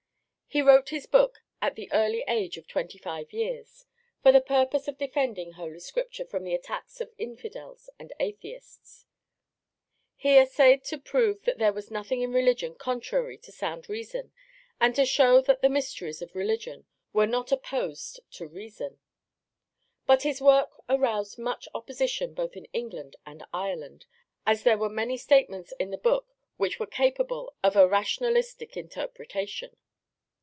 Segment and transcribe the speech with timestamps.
[0.53, 3.85] He wrote his book at the early age of twenty five years,
[4.21, 9.05] for the purpose of defending Holy Scripture from the attacks of infidels and atheists;
[10.17, 14.33] he essayed to prove that there was nothing in religion contrary to sound reason,
[14.77, 18.99] and to show that the mysteries of religion were not opposed to reason.
[20.05, 24.05] But his work aroused much opposition both in England and Ireland,
[24.45, 26.27] as there were many statements in the book
[26.57, 29.77] which were capable of a rationalistic interpretation.